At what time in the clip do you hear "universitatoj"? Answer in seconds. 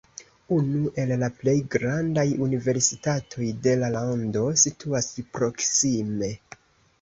2.45-3.51